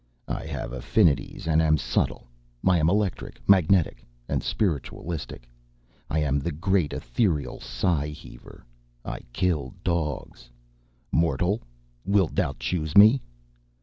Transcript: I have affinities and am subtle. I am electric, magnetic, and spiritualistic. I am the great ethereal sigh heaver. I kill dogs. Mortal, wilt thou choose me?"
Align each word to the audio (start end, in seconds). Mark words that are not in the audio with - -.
I 0.27 0.47
have 0.47 0.73
affinities 0.73 1.47
and 1.47 1.61
am 1.61 1.77
subtle. 1.77 2.25
I 2.65 2.79
am 2.79 2.89
electric, 2.89 3.39
magnetic, 3.47 4.03
and 4.27 4.41
spiritualistic. 4.41 5.47
I 6.09 6.17
am 6.23 6.39
the 6.39 6.51
great 6.51 6.91
ethereal 6.91 7.59
sigh 7.59 8.07
heaver. 8.07 8.65
I 9.05 9.19
kill 9.31 9.75
dogs. 9.83 10.49
Mortal, 11.11 11.61
wilt 12.03 12.33
thou 12.33 12.53
choose 12.57 12.97
me?" 12.97 13.21